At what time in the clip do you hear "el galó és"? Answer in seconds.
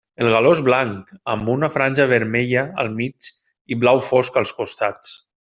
0.23-0.61